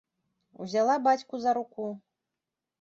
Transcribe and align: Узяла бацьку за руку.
Узяла 0.65 0.95
бацьку 1.09 1.35
за 1.45 1.53
руку. 1.57 1.89